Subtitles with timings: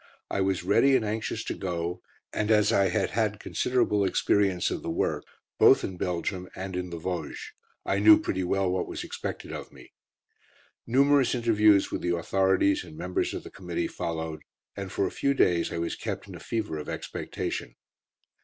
[0.31, 2.01] I was ready and anxious to go,
[2.33, 5.23] and as I had had considerable experience of the work,
[5.59, 7.51] both in Belgium and in the Vosges,
[7.85, 9.93] I knew pretty well what was expected of me.
[10.87, 14.41] Numerous interviews with the authorities and members of the Committee followed,
[14.75, 17.75] and for a few days I was kept in a fever of expectation.